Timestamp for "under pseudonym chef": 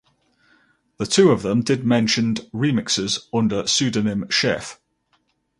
3.31-4.81